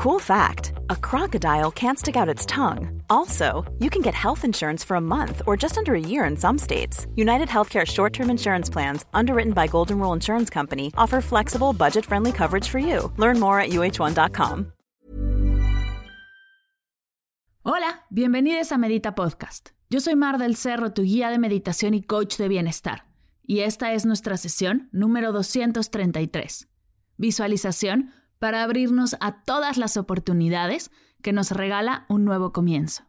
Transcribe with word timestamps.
Cool 0.00 0.18
fact 0.18 0.72
a 0.88 0.96
crocodile 0.96 1.70
can't 1.70 1.98
stick 1.98 2.16
out 2.16 2.26
its 2.26 2.46
tongue. 2.46 3.02
Also, 3.10 3.70
you 3.80 3.90
can 3.90 4.00
get 4.00 4.14
health 4.14 4.46
insurance 4.46 4.82
for 4.82 4.94
a 4.96 5.00
month 5.00 5.42
or 5.46 5.58
just 5.58 5.76
under 5.76 5.94
a 5.94 6.00
year 6.00 6.24
in 6.24 6.38
some 6.38 6.56
states. 6.56 7.06
United 7.16 7.48
Healthcare 7.48 7.86
short 7.86 8.14
term 8.14 8.30
insurance 8.30 8.70
plans, 8.70 9.04
underwritten 9.12 9.52
by 9.52 9.66
Golden 9.66 9.98
Rule 9.98 10.14
Insurance 10.14 10.48
Company, 10.48 10.90
offer 10.96 11.20
flexible, 11.20 11.74
budget 11.74 12.06
friendly 12.06 12.32
coverage 12.32 12.66
for 12.66 12.78
you. 12.78 13.12
Learn 13.18 13.38
more 13.38 13.60
at 13.60 13.72
uh1.com. 13.72 14.72
Hola, 17.62 18.06
bienvenidos 18.08 18.72
a 18.72 18.78
Medita 18.78 19.14
Podcast. 19.14 19.72
Yo 19.90 20.00
soy 20.00 20.16
Mar 20.16 20.38
del 20.38 20.56
Cerro, 20.56 20.94
tu 20.94 21.02
guía 21.02 21.28
de 21.28 21.38
meditación 21.38 21.92
y 21.92 22.00
coach 22.00 22.38
de 22.38 22.48
bienestar. 22.48 23.04
Y 23.46 23.60
esta 23.60 23.92
es 23.92 24.06
nuestra 24.06 24.38
sesión 24.38 24.88
número 24.92 25.30
233. 25.32 26.68
Visualización 27.18 28.14
para 28.40 28.62
abrirnos 28.62 29.16
a 29.20 29.42
todas 29.42 29.76
las 29.76 29.96
oportunidades 29.96 30.90
que 31.22 31.32
nos 31.32 31.52
regala 31.52 32.06
un 32.08 32.24
nuevo 32.24 32.52
comienzo. 32.52 33.04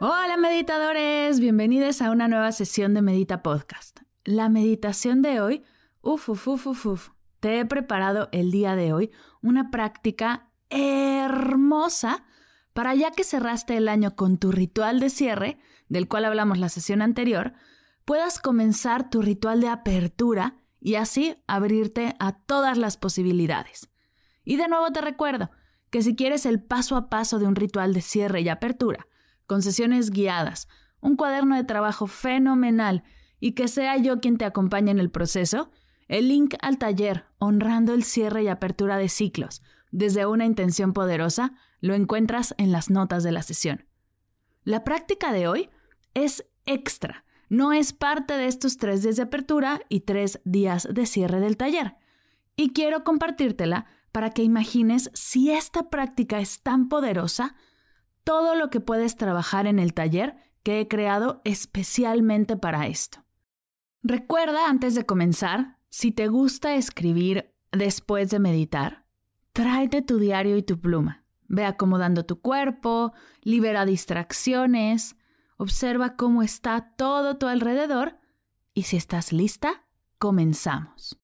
Hola 0.00 0.36
meditadores, 0.38 1.40
bienvenidos 1.40 2.00
a 2.00 2.10
una 2.10 2.26
nueva 2.26 2.52
sesión 2.52 2.94
de 2.94 3.02
Medita 3.02 3.42
Podcast. 3.42 4.00
La 4.24 4.48
meditación 4.48 5.20
de 5.20 5.40
hoy, 5.40 5.62
uff, 6.00 6.30
uff, 6.30 6.48
uff, 6.48 6.66
uff, 6.66 6.86
uf, 6.86 7.08
te 7.40 7.60
he 7.60 7.66
preparado 7.66 8.30
el 8.32 8.50
día 8.50 8.76
de 8.76 8.94
hoy 8.94 9.10
una 9.42 9.70
práctica 9.70 10.48
hermosa 10.70 12.24
para 12.72 12.94
ya 12.94 13.10
que 13.10 13.24
cerraste 13.24 13.76
el 13.76 13.88
año 13.88 14.16
con 14.16 14.38
tu 14.38 14.52
ritual 14.52 15.00
de 15.00 15.10
cierre, 15.10 15.58
del 15.88 16.08
cual 16.08 16.24
hablamos 16.24 16.58
la 16.58 16.70
sesión 16.70 17.02
anterior, 17.02 17.54
puedas 18.06 18.38
comenzar 18.38 19.10
tu 19.10 19.20
ritual 19.20 19.60
de 19.60 19.68
apertura 19.68 20.56
y 20.80 20.94
así 20.94 21.36
abrirte 21.46 22.14
a 22.18 22.32
todas 22.32 22.78
las 22.78 22.96
posibilidades. 22.96 23.90
Y 24.44 24.56
de 24.56 24.68
nuevo 24.68 24.90
te 24.92 25.02
recuerdo 25.02 25.50
que 25.90 26.00
si 26.00 26.16
quieres 26.16 26.46
el 26.46 26.62
paso 26.62 26.96
a 26.96 27.10
paso 27.10 27.38
de 27.38 27.46
un 27.46 27.56
ritual 27.56 27.92
de 27.92 28.00
cierre 28.00 28.40
y 28.40 28.48
apertura, 28.48 29.06
con 29.46 29.60
sesiones 29.60 30.10
guiadas, 30.10 30.68
un 31.00 31.16
cuaderno 31.16 31.56
de 31.56 31.64
trabajo 31.64 32.06
fenomenal 32.06 33.02
y 33.40 33.52
que 33.52 33.68
sea 33.68 33.96
yo 33.98 34.20
quien 34.20 34.38
te 34.38 34.44
acompañe 34.44 34.92
en 34.92 35.00
el 35.00 35.10
proceso, 35.10 35.70
el 36.08 36.28
link 36.28 36.54
al 36.62 36.78
taller 36.78 37.26
Honrando 37.38 37.92
el 37.92 38.04
cierre 38.04 38.44
y 38.44 38.48
apertura 38.48 38.96
de 38.96 39.08
ciclos 39.08 39.62
desde 39.90 40.26
una 40.26 40.44
intención 40.44 40.92
poderosa 40.92 41.54
lo 41.80 41.94
encuentras 41.94 42.54
en 42.58 42.72
las 42.72 42.90
notas 42.90 43.22
de 43.22 43.32
la 43.32 43.42
sesión. 43.42 43.86
La 44.64 44.84
práctica 44.84 45.32
de 45.32 45.48
hoy 45.48 45.70
es 46.14 46.46
extra 46.64 47.25
no 47.48 47.72
es 47.72 47.92
parte 47.92 48.34
de 48.34 48.46
estos 48.46 48.76
tres 48.76 49.02
días 49.02 49.16
de 49.16 49.22
apertura 49.22 49.80
y 49.88 50.00
tres 50.00 50.40
días 50.44 50.88
de 50.90 51.06
cierre 51.06 51.40
del 51.40 51.56
taller. 51.56 51.96
Y 52.56 52.70
quiero 52.70 53.04
compartírtela 53.04 53.86
para 54.12 54.30
que 54.30 54.42
imagines 54.42 55.10
si 55.14 55.50
esta 55.50 55.90
práctica 55.90 56.40
es 56.40 56.62
tan 56.62 56.88
poderosa, 56.88 57.54
todo 58.24 58.54
lo 58.54 58.70
que 58.70 58.80
puedes 58.80 59.16
trabajar 59.16 59.66
en 59.66 59.78
el 59.78 59.94
taller 59.94 60.36
que 60.62 60.80
he 60.80 60.88
creado 60.88 61.42
especialmente 61.44 62.56
para 62.56 62.86
esto. 62.86 63.24
Recuerda, 64.02 64.68
antes 64.68 64.94
de 64.94 65.04
comenzar, 65.06 65.78
si 65.90 66.12
te 66.12 66.28
gusta 66.28 66.74
escribir 66.74 67.54
después 67.72 68.30
de 68.30 68.38
meditar, 68.38 69.04
tráete 69.52 70.02
tu 70.02 70.18
diario 70.18 70.56
y 70.56 70.62
tu 70.62 70.80
pluma. 70.80 71.24
Ve 71.48 71.64
acomodando 71.64 72.24
tu 72.24 72.40
cuerpo, 72.40 73.12
libera 73.42 73.84
distracciones, 73.84 75.15
Observa 75.56 76.16
cómo 76.16 76.42
está 76.42 76.92
todo 76.96 77.38
tu 77.38 77.46
alrededor 77.46 78.18
y 78.74 78.82
si 78.82 78.96
estás 78.96 79.32
lista, 79.32 79.84
comenzamos. 80.18 81.18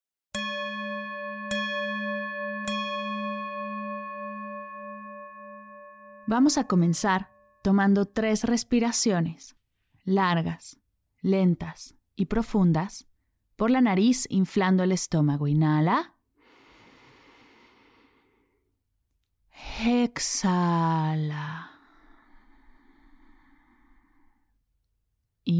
Vamos 6.26 6.56
a 6.56 6.66
comenzar 6.66 7.30
tomando 7.62 8.06
tres 8.06 8.44
respiraciones 8.44 9.56
largas, 10.04 10.80
lentas 11.20 11.94
y 12.16 12.26
profundas 12.26 13.06
por 13.56 13.70
la 13.70 13.80
nariz 13.80 14.26
inflando 14.30 14.82
el 14.82 14.92
estómago. 14.92 15.46
Inhala. 15.46 16.14
Exhala. 19.84 21.71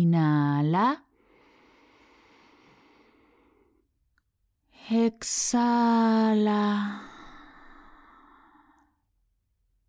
Inhala. 0.00 1.04
Exhala. 4.88 6.62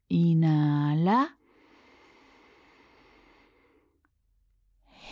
Inhala. 0.09 1.37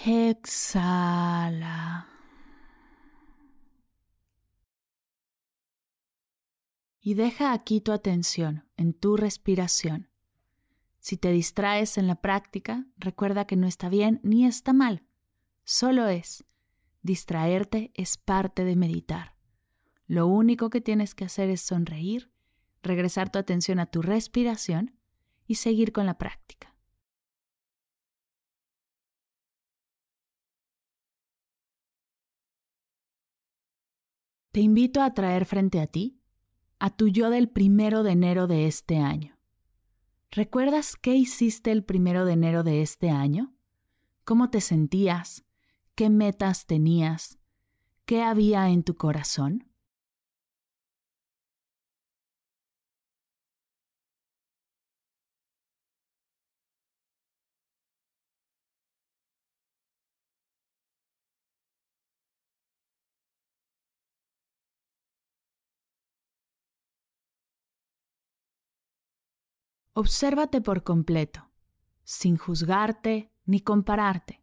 Exhala. 0.06 2.07
Y 7.00 7.13
deja 7.13 7.53
aquí 7.53 7.80
tu 7.80 7.94
atención 7.94 8.68
en 8.75 8.94
tu 8.94 9.16
respiración. 9.16 10.11
Si 11.01 11.17
te 11.17 11.31
distraes 11.31 11.97
en 11.97 12.06
la 12.06 12.22
práctica, 12.22 12.85
recuerda 12.95 13.45
que 13.45 13.56
no 13.56 13.66
está 13.66 13.89
bien 13.89 14.19
ni 14.22 14.45
está 14.45 14.72
mal. 14.72 15.03
Solo 15.63 16.07
es. 16.07 16.45
Distraerte 17.01 17.91
es 17.95 18.17
parte 18.17 18.63
de 18.66 18.75
meditar. 18.75 19.35
Lo 20.06 20.28
único 20.28 20.69
que 20.69 20.79
tienes 20.79 21.16
que 21.16 21.25
hacer 21.25 21.50
es 21.50 21.62
sonreír, 21.62 22.31
regresar 22.84 23.31
tu 23.31 23.39
atención 23.39 23.79
a 23.79 23.88
tu 23.88 24.03
respiración 24.03 24.95
y 25.47 25.56
seguir 25.56 25.91
con 25.91 26.06
la 26.06 26.19
práctica. 26.19 26.75
Te 34.51 34.59
invito 34.59 35.01
a 35.01 35.16
traer 35.16 35.45
frente 35.45 35.79
a 35.79 35.88
ti 35.88 36.19
a 36.78 36.91
tu 36.91 37.07
yo 37.07 37.31
del 37.31 37.50
primero 37.50 38.03
de 38.03 38.12
enero 38.12 38.45
de 38.45 38.68
este 38.68 38.97
año. 38.97 39.41
¿Recuerdas 40.34 40.96
qué 40.96 41.14
hiciste 41.14 41.74
el 41.74 41.84
primero 41.84 42.24
de 42.24 42.31
enero 42.31 42.64
de 42.64 42.81
este 42.81 43.09
año? 43.09 43.53
¿Cómo 44.24 44.50
te 44.50 44.62
sentías? 44.62 45.44
¿Qué 45.94 46.09
metas 46.09 46.66
tenías? 46.66 47.38
¿Qué 48.06 48.24
había 48.24 48.69
en 48.69 48.84
tu 48.84 48.96
corazón? 48.96 49.71
Obsérvate 69.94 70.62
por 70.62 70.84
completo, 70.84 71.50
sin 72.03 72.38
juzgarte 72.38 73.34
ni 73.46 73.59
compararte. 73.59 74.41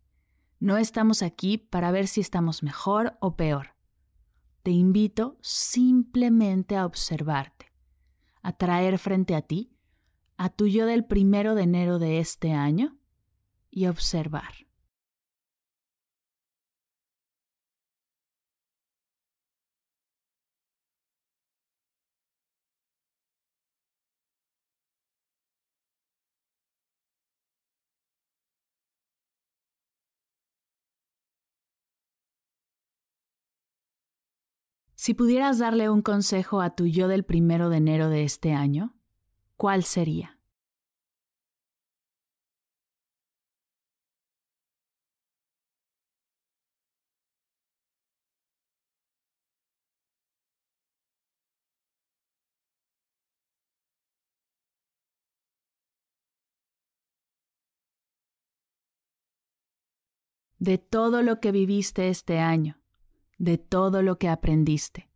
No 0.60 0.76
estamos 0.76 1.22
aquí 1.22 1.56
para 1.56 1.90
ver 1.90 2.06
si 2.06 2.20
estamos 2.20 2.62
mejor 2.62 3.16
o 3.20 3.36
peor. 3.36 3.74
Te 4.62 4.72
invito 4.72 5.38
simplemente 5.40 6.76
a 6.76 6.84
observarte, 6.84 7.72
a 8.42 8.52
traer 8.52 8.98
frente 8.98 9.34
a 9.34 9.42
ti 9.42 9.74
a 10.36 10.50
tu 10.50 10.68
yo 10.68 10.86
del 10.86 11.04
primero 11.04 11.56
de 11.56 11.62
enero 11.62 11.98
de 11.98 12.20
este 12.20 12.52
año 12.52 12.96
y 13.70 13.86
observar. 13.86 14.67
Si 35.00 35.14
pudieras 35.14 35.58
darle 35.60 35.88
un 35.88 36.02
consejo 36.02 36.60
a 36.60 36.74
tu 36.74 36.86
yo 36.86 37.06
del 37.06 37.24
primero 37.24 37.70
de 37.70 37.76
enero 37.76 38.08
de 38.08 38.24
este 38.24 38.52
año, 38.52 38.96
¿cuál 39.56 39.84
sería? 39.84 40.40
De 60.58 60.76
todo 60.78 61.22
lo 61.22 61.38
que 61.38 61.52
viviste 61.52 62.08
este 62.08 62.40
año, 62.40 62.77
de 63.38 63.56
todo 63.56 64.02
lo 64.02 64.18
que 64.18 64.28
aprendiste, 64.28 65.08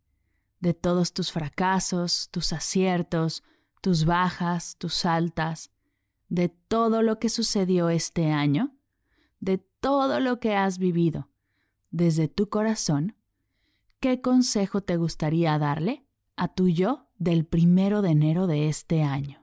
de 0.59 0.73
todos 0.73 1.13
tus 1.13 1.31
fracasos, 1.31 2.29
tus 2.31 2.53
aciertos, 2.53 3.43
tus 3.81 4.05
bajas, 4.05 4.77
tus 4.77 5.05
altas, 5.05 5.71
de 6.29 6.49
todo 6.49 7.01
lo 7.01 7.19
que 7.19 7.29
sucedió 7.29 7.89
este 7.89 8.31
año, 8.31 8.75
de 9.39 9.57
todo 9.57 10.19
lo 10.21 10.39
que 10.39 10.55
has 10.55 10.77
vivido, 10.79 11.29
desde 11.91 12.27
tu 12.27 12.49
corazón, 12.49 13.15
¿qué 13.99 14.21
consejo 14.21 14.81
te 14.81 14.97
gustaría 14.97 15.59
darle 15.59 16.07
a 16.35 16.47
tu 16.47 16.69
yo 16.69 17.09
del 17.17 17.45
primero 17.45 18.01
de 18.01 18.09
enero 18.11 18.47
de 18.47 18.69
este 18.69 19.03
año? 19.03 19.42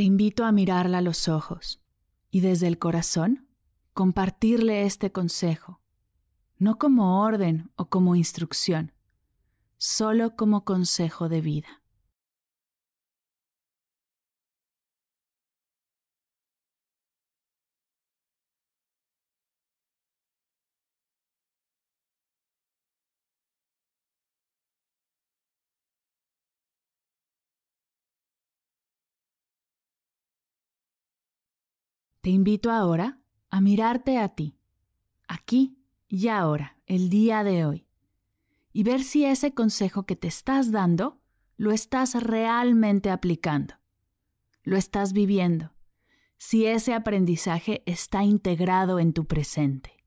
Te 0.00 0.04
invito 0.04 0.46
a 0.46 0.50
mirarla 0.50 0.96
a 0.96 1.02
los 1.02 1.28
ojos 1.28 1.78
y 2.30 2.40
desde 2.40 2.68
el 2.68 2.78
corazón 2.78 3.46
compartirle 3.92 4.86
este 4.86 5.12
consejo, 5.12 5.82
no 6.56 6.78
como 6.78 7.20
orden 7.22 7.70
o 7.76 7.90
como 7.90 8.16
instrucción, 8.16 8.94
solo 9.76 10.36
como 10.36 10.64
consejo 10.64 11.28
de 11.28 11.42
vida. 11.42 11.79
Te 32.20 32.28
invito 32.28 32.70
ahora 32.70 33.18
a 33.48 33.62
mirarte 33.62 34.18
a 34.18 34.28
ti, 34.28 34.58
aquí 35.26 35.78
y 36.06 36.28
ahora, 36.28 36.76
el 36.86 37.08
día 37.08 37.42
de 37.44 37.64
hoy, 37.64 37.86
y 38.72 38.82
ver 38.82 39.02
si 39.02 39.24
ese 39.24 39.54
consejo 39.54 40.04
que 40.04 40.16
te 40.16 40.28
estás 40.28 40.70
dando 40.70 41.20
lo 41.56 41.72
estás 41.72 42.14
realmente 42.22 43.10
aplicando, 43.10 43.74
lo 44.62 44.76
estás 44.76 45.14
viviendo, 45.14 45.72
si 46.36 46.66
ese 46.66 46.92
aprendizaje 46.92 47.82
está 47.86 48.22
integrado 48.22 48.98
en 48.98 49.14
tu 49.14 49.24
presente. 49.26 49.99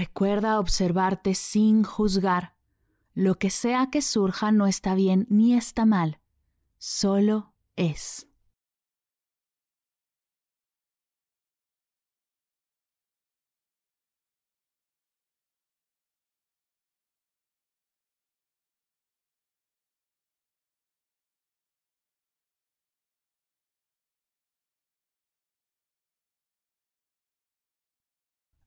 Recuerda 0.00 0.58
observarte 0.58 1.34
sin 1.34 1.84
juzgar. 1.84 2.54
Lo 3.12 3.34
que 3.34 3.50
sea 3.50 3.90
que 3.90 4.00
surja 4.00 4.50
no 4.50 4.66
está 4.66 4.94
bien 4.94 5.26
ni 5.28 5.52
está 5.54 5.84
mal, 5.84 6.20
solo 6.78 7.52
es. 7.76 8.26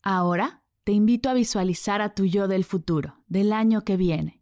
Ahora 0.04 0.63
te 0.84 0.92
invito 0.92 1.30
a 1.30 1.34
visualizar 1.34 2.02
a 2.02 2.14
tu 2.14 2.26
yo 2.26 2.48
del 2.48 2.66
futuro, 2.66 3.24
del 3.28 3.54
año 3.54 3.84
que 3.84 3.98
viene, 3.98 4.42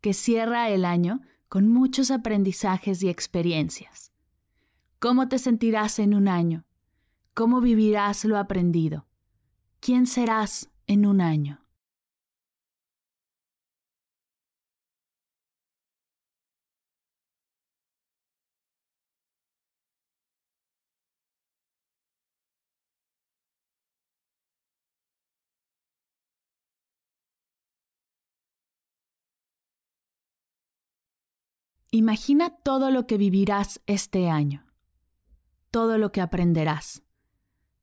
que 0.00 0.14
cierra 0.14 0.68
el 0.70 0.84
año 0.84 1.20
con 1.48 1.68
muchos 1.68 2.10
aprendizajes 2.10 3.02
y 3.02 3.08
experiencias. 3.08 4.12
¿Cómo 4.98 5.28
te 5.28 5.38
sentirás 5.38 5.98
en 5.98 6.14
un 6.14 6.28
año? 6.28 6.64
¿Cómo 7.34 7.60
vivirás 7.60 8.24
lo 8.24 8.38
aprendido? 8.38 9.06
¿Quién 9.80 10.06
serás 10.06 10.70
en 10.86 11.06
un 11.06 11.20
año? 11.20 11.65
Imagina 31.96 32.50
todo 32.50 32.90
lo 32.90 33.06
que 33.06 33.16
vivirás 33.16 33.80
este 33.86 34.28
año, 34.28 34.66
todo 35.70 35.96
lo 35.96 36.12
que 36.12 36.20
aprenderás, 36.20 37.02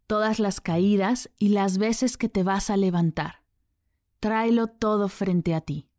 todas 0.05 0.37
las 0.37 0.61
caídas 0.61 1.31
y 1.39 1.49
las 1.49 1.79
veces 1.79 2.15
que 2.15 2.29
te 2.29 2.43
vas 2.43 2.69
a 2.69 2.77
levantar. 2.77 3.41
Tráelo 4.19 4.67
todo 4.67 5.09
frente 5.09 5.55
a 5.55 5.61
ti. 5.61 5.89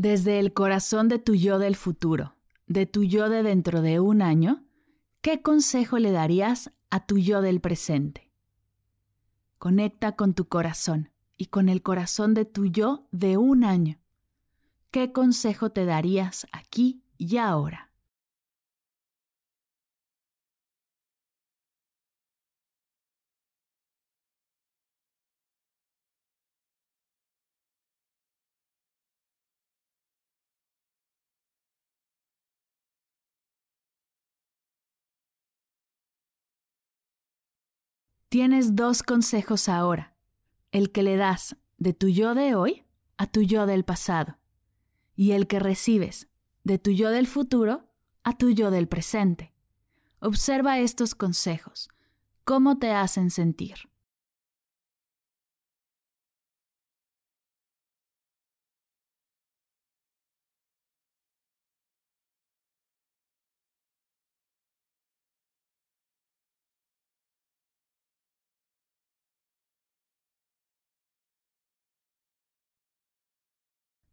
Desde 0.00 0.38
el 0.38 0.52
corazón 0.52 1.08
de 1.08 1.18
tu 1.18 1.34
yo 1.34 1.58
del 1.58 1.74
futuro, 1.74 2.36
de 2.68 2.86
tu 2.86 3.02
yo 3.02 3.28
de 3.28 3.42
dentro 3.42 3.82
de 3.82 3.98
un 3.98 4.22
año, 4.22 4.64
¿qué 5.22 5.42
consejo 5.42 5.98
le 5.98 6.12
darías 6.12 6.70
a 6.88 7.04
tu 7.04 7.18
yo 7.18 7.40
del 7.42 7.60
presente? 7.60 8.30
Conecta 9.58 10.14
con 10.14 10.34
tu 10.34 10.46
corazón 10.46 11.10
y 11.36 11.46
con 11.46 11.68
el 11.68 11.82
corazón 11.82 12.32
de 12.32 12.44
tu 12.44 12.66
yo 12.66 13.08
de 13.10 13.38
un 13.38 13.64
año. 13.64 13.98
¿Qué 14.92 15.10
consejo 15.10 15.70
te 15.70 15.84
darías 15.84 16.46
aquí 16.52 17.02
y 17.16 17.38
ahora? 17.38 17.87
Tienes 38.30 38.76
dos 38.76 39.02
consejos 39.02 39.70
ahora, 39.70 40.14
el 40.70 40.92
que 40.92 41.02
le 41.02 41.16
das 41.16 41.56
de 41.78 41.94
tu 41.94 42.08
yo 42.08 42.34
de 42.34 42.54
hoy 42.54 42.84
a 43.16 43.26
tu 43.26 43.40
yo 43.40 43.64
del 43.64 43.86
pasado 43.86 44.36
y 45.16 45.32
el 45.32 45.46
que 45.46 45.58
recibes 45.58 46.28
de 46.62 46.78
tu 46.78 46.90
yo 46.90 47.08
del 47.08 47.26
futuro 47.26 47.88
a 48.24 48.36
tu 48.36 48.50
yo 48.50 48.70
del 48.70 48.86
presente. 48.86 49.54
Observa 50.20 50.78
estos 50.78 51.14
consejos, 51.14 51.88
cómo 52.44 52.78
te 52.78 52.90
hacen 52.90 53.30
sentir. 53.30 53.88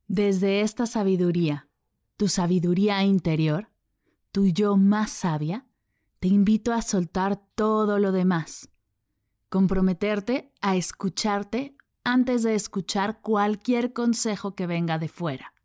Desde 0.08 0.62
esta 0.62 0.86
sabiduría, 0.86 1.68
tu 2.18 2.28
sabiduría 2.28 3.04
interior, 3.04 3.70
tu 4.32 4.48
yo 4.48 4.78
más 4.78 5.12
sabia, 5.12 5.66
te 6.20 6.28
invito 6.28 6.74
a 6.74 6.82
soltar 6.82 7.42
todo 7.56 8.00
lo 8.00 8.12
demás, 8.12 8.70
comprometerte 9.50 10.52
a 10.62 10.76
escucharte 10.76 11.76
antes 12.04 12.44
de 12.44 12.56
escuchar 12.56 13.22
cualquier 13.22 13.94
consejo 13.94 14.56
que 14.56 14.68
venga 14.68 15.00
de 15.00 15.08
fuera, 15.08 15.56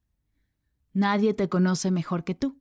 Nadie 0.92 1.34
te 1.34 1.48
conoce 1.48 1.90
mejor 1.90 2.24
que 2.24 2.34
tú. 2.34 2.60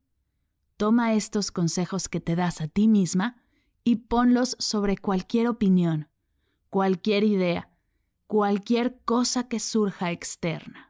Toma 0.78 1.14
estos 1.14 1.52
consejos 1.52 2.08
que 2.08 2.20
te 2.20 2.36
das 2.36 2.62
a 2.62 2.68
ti 2.68 2.88
misma 2.88 3.42
y 3.84 3.98
ponlos 3.98 4.56
sobre 4.60 4.98
cualquier 4.98 5.48
opinión, 5.48 6.10
cualquier 6.70 7.24
idea, 7.24 7.72
cualquier 8.28 9.00
cosa 9.04 9.48
que 9.48 9.60
surja 9.60 10.12
externa. 10.12 10.89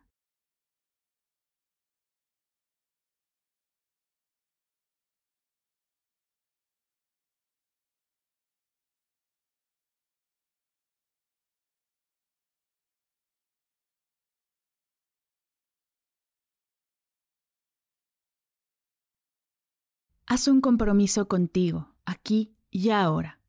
Haz 20.32 20.48
un 20.48 20.62
compromiso 20.62 21.28
contigo, 21.28 21.96
aquí 22.06 22.56
y 22.70 22.92
ahora. 22.92 23.40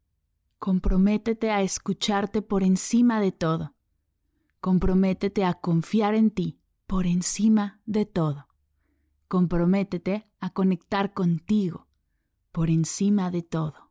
Comprométete 0.58 1.50
a 1.50 1.60
escucharte 1.60 2.40
por 2.40 2.62
encima 2.62 3.20
de 3.20 3.32
todo. 3.32 3.74
Comprométete 4.62 5.44
a 5.44 5.52
confiar 5.52 6.14
en 6.14 6.30
ti 6.30 6.58
por 6.86 7.06
encima 7.06 7.82
de 7.84 8.06
todo. 8.06 8.48
Comprométete 9.28 10.30
a 10.40 10.54
conectar 10.54 11.12
contigo 11.12 11.86
por 12.50 12.70
encima 12.70 13.30
de 13.30 13.42
todo. 13.42 13.89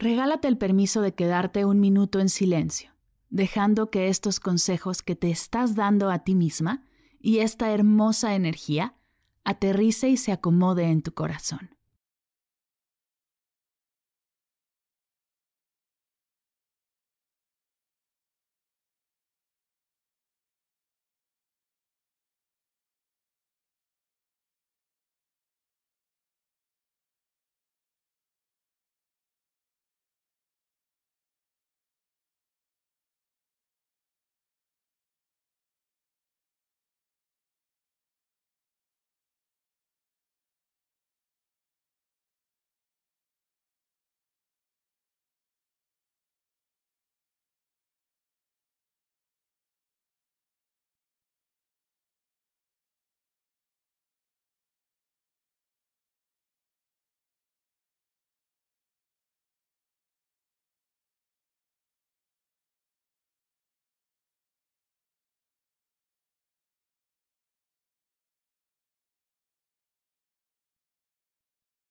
Regálate 0.00 0.48
el 0.48 0.56
permiso 0.56 1.02
de 1.02 1.12
quedarte 1.12 1.66
un 1.66 1.78
minuto 1.78 2.20
en 2.20 2.30
silencio, 2.30 2.90
dejando 3.28 3.90
que 3.90 4.08
estos 4.08 4.40
consejos 4.40 5.02
que 5.02 5.14
te 5.14 5.30
estás 5.30 5.74
dando 5.74 6.08
a 6.08 6.20
ti 6.20 6.34
misma 6.34 6.86
y 7.20 7.40
esta 7.40 7.70
hermosa 7.70 8.34
energía 8.34 8.94
aterrice 9.44 10.08
y 10.08 10.16
se 10.16 10.32
acomode 10.32 10.84
en 10.84 11.02
tu 11.02 11.12
corazón. 11.12 11.76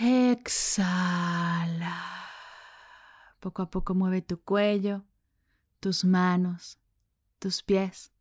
Exhala. 0.00 1.94
Poco 3.38 3.62
a 3.62 3.70
poco 3.70 3.94
mueve 3.94 4.22
tu 4.22 4.40
cuello, 4.40 5.04
tus 5.80 6.04
manos, 6.04 6.80
tus 7.38 7.62
pies. 7.62 8.12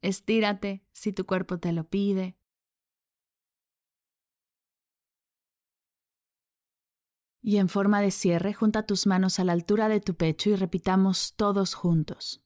Estírate 0.00 0.84
si 0.92 1.12
tu 1.12 1.26
cuerpo 1.26 1.58
te 1.58 1.72
lo 1.72 1.84
pide. 1.84 2.36
Y 7.42 7.56
en 7.56 7.68
forma 7.68 8.00
de 8.00 8.10
cierre, 8.10 8.52
junta 8.52 8.86
tus 8.86 9.06
manos 9.06 9.40
a 9.40 9.44
la 9.44 9.52
altura 9.52 9.88
de 9.88 10.00
tu 10.00 10.14
pecho 10.14 10.50
y 10.50 10.56
repitamos 10.56 11.34
todos 11.34 11.74
juntos. 11.74 12.42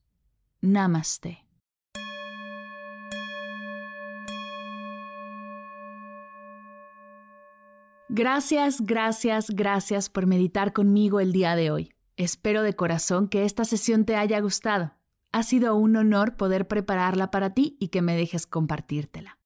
Namaste. 0.61 1.42
Gracias, 8.15 8.83
gracias, 8.83 9.49
gracias 9.49 10.11
por 10.11 10.27
meditar 10.27 10.75
conmigo 10.75 11.19
el 11.19 11.33
día 11.33 11.57
de 11.57 11.71
hoy. 11.71 11.95
Espero 12.19 12.63
de 12.63 12.77
corazón 12.77 13.27
que 13.27 13.47
esta 13.47 13.65
sesión 13.65 14.05
te 14.05 14.17
haya 14.17 14.39
gustado. 14.41 14.93
Ha 15.33 15.43
sido 15.43 15.75
un 15.77 15.97
honor 15.97 16.37
poder 16.37 16.69
prepararla 16.69 17.31
para 17.31 17.55
ti 17.55 17.79
y 17.81 17.89
que 17.89 18.03
me 18.03 18.15
dejes 18.15 18.47
compartírtela. 18.47 19.39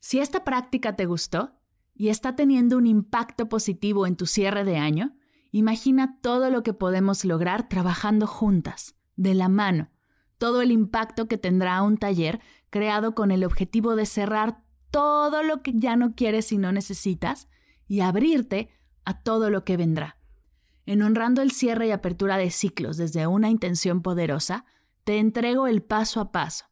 Si 0.00 0.18
esta 0.18 0.42
práctica 0.42 0.96
te 0.96 1.06
gustó 1.06 1.60
y 1.94 2.08
está 2.08 2.34
teniendo 2.34 2.76
un 2.76 2.88
impacto 2.88 3.48
positivo 3.48 4.04
en 4.08 4.16
tu 4.16 4.26
cierre 4.26 4.64
de 4.64 4.76
año, 4.76 5.14
imagina 5.52 6.18
todo 6.22 6.50
lo 6.50 6.64
que 6.64 6.72
podemos 6.72 7.24
lograr 7.24 7.68
trabajando 7.68 8.26
juntas, 8.26 8.96
de 9.14 9.34
la 9.34 9.48
mano, 9.48 9.92
todo 10.38 10.60
el 10.60 10.72
impacto 10.72 11.28
que 11.28 11.38
tendrá 11.38 11.80
un 11.82 11.98
taller 11.98 12.40
creado 12.68 13.14
con 13.14 13.30
el 13.30 13.44
objetivo 13.44 13.94
de 13.94 14.06
cerrar 14.06 14.64
todo 14.90 15.44
lo 15.44 15.62
que 15.62 15.74
ya 15.76 15.94
no 15.94 16.16
quieres 16.16 16.50
y 16.50 16.58
no 16.58 16.72
necesitas 16.72 17.46
y 17.90 18.02
abrirte 18.02 18.70
a 19.04 19.20
todo 19.20 19.50
lo 19.50 19.64
que 19.64 19.76
vendrá. 19.76 20.16
En 20.86 21.02
honrando 21.02 21.42
el 21.42 21.50
cierre 21.50 21.88
y 21.88 21.90
apertura 21.90 22.36
de 22.36 22.52
ciclos 22.52 22.96
desde 22.96 23.26
una 23.26 23.50
intención 23.50 24.00
poderosa, 24.00 24.64
te 25.02 25.18
entrego 25.18 25.66
el 25.66 25.82
paso 25.82 26.20
a 26.20 26.30
paso. 26.30 26.66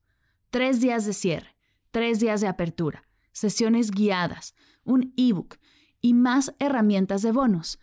Tres 0.51 0.81
días 0.81 1.07
de 1.07 1.13
cierre, 1.13 1.57
tres 1.91 2.21
días 2.21 2.41
de 2.41 2.47
apertura, 2.47 3.09
sesiones 3.33 3.91
guiadas, 3.91 4.55
un 4.85 5.13
ebook 5.17 5.57
y 6.01 6.15
más 6.15 6.55
herramientas 6.61 7.23
de 7.23 7.33
bonus. 7.33 7.81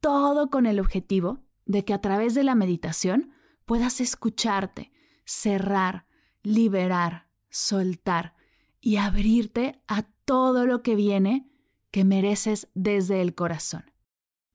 Todo 0.00 0.50
con 0.50 0.66
el 0.66 0.80
objetivo 0.80 1.44
de 1.66 1.84
que 1.84 1.94
a 1.94 2.00
través 2.00 2.34
de 2.34 2.42
la 2.42 2.56
meditación 2.56 3.30
puedas 3.64 4.00
escucharte, 4.00 4.90
cerrar, 5.24 6.06
liberar, 6.42 7.28
soltar 7.48 8.34
y 8.80 8.96
abrirte 8.96 9.80
a 9.86 10.02
todo 10.24 10.66
lo 10.66 10.82
que 10.82 10.96
viene 10.96 11.48
que 11.96 12.04
mereces 12.04 12.68
desde 12.74 13.22
el 13.22 13.34
corazón. 13.34 13.90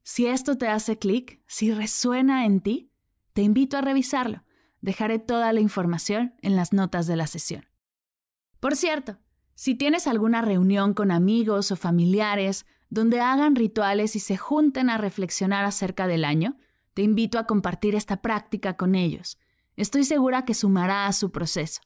Si 0.03 0.27
esto 0.27 0.59
te 0.59 0.67
hace 0.67 0.99
clic, 0.99 1.41
si 1.47 1.73
resuena 1.73 2.45
en 2.45 2.61
ti, 2.61 2.91
te 3.33 3.41
invito 3.41 3.77
a 3.77 3.81
revisarlo. 3.81 4.43
Dejaré 4.79 5.17
toda 5.17 5.51
la 5.51 5.59
información 5.59 6.35
en 6.43 6.55
las 6.55 6.71
notas 6.71 7.07
de 7.07 7.15
la 7.15 7.25
sesión. 7.25 7.65
Por 8.59 8.75
cierto, 8.75 9.17
si 9.55 9.73
tienes 9.73 10.05
alguna 10.05 10.43
reunión 10.43 10.93
con 10.93 11.09
amigos 11.09 11.71
o 11.71 11.75
familiares 11.75 12.67
donde 12.91 13.21
hagan 13.21 13.55
rituales 13.55 14.15
y 14.15 14.19
se 14.19 14.37
junten 14.37 14.91
a 14.91 14.99
reflexionar 14.99 15.65
acerca 15.65 16.05
del 16.05 16.25
año, 16.25 16.59
te 16.93 17.01
invito 17.01 17.39
a 17.39 17.47
compartir 17.47 17.95
esta 17.95 18.21
práctica 18.21 18.77
con 18.77 18.93
ellos. 18.93 19.39
Estoy 19.75 20.03
segura 20.03 20.45
que 20.45 20.53
sumará 20.53 21.07
a 21.07 21.11
su 21.11 21.31
proceso. 21.31 21.81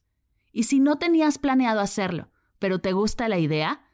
Y 0.52 0.64
si 0.64 0.82
no 0.82 0.98
tenías 0.98 1.38
planeado 1.38 1.80
hacerlo, 1.80 2.30
pero 2.60 2.80
te 2.80 2.92
gusta 2.92 3.30
la 3.30 3.40
idea, 3.40 3.85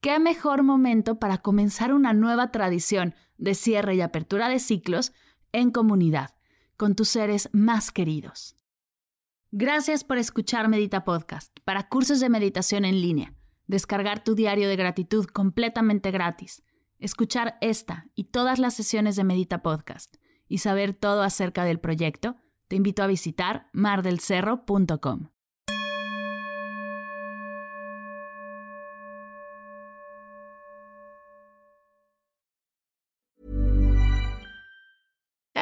¿qué 0.00 0.18
mejor 0.18 0.62
momento 0.62 1.18
para 1.18 1.38
comenzar 1.38 1.92
una 1.92 2.12
nueva 2.12 2.50
tradición 2.50 3.14
de 3.36 3.54
cierre 3.54 3.94
y 3.94 4.00
apertura 4.00 4.48
de 4.48 4.58
ciclos 4.58 5.12
en 5.52 5.70
comunidad, 5.70 6.34
con 6.76 6.94
tus 6.94 7.08
seres 7.08 7.48
más 7.52 7.90
queridos? 7.90 8.56
Gracias 9.52 10.04
por 10.04 10.18
escuchar 10.18 10.68
Medita 10.68 11.04
Podcast 11.04 11.56
para 11.64 11.88
cursos 11.88 12.20
de 12.20 12.28
meditación 12.28 12.84
en 12.84 13.00
línea, 13.00 13.34
descargar 13.66 14.22
tu 14.22 14.34
diario 14.34 14.68
de 14.68 14.76
gratitud 14.76 15.26
completamente 15.26 16.10
gratis, 16.10 16.62
escuchar 16.98 17.58
esta 17.60 18.06
y 18.14 18.24
todas 18.24 18.58
las 18.58 18.74
sesiones 18.74 19.16
de 19.16 19.24
Medita 19.24 19.62
Podcast 19.62 20.16
y 20.48 20.58
saber 20.58 20.94
todo 20.94 21.22
acerca 21.22 21.64
del 21.64 21.80
proyecto, 21.80 22.36
te 22.68 22.76
invito 22.76 23.02
a 23.02 23.06
visitar 23.06 23.68
mardelcerro.com. 23.72 25.30